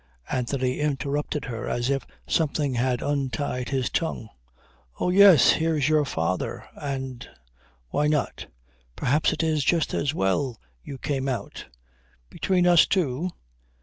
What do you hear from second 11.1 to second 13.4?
out. Between us two?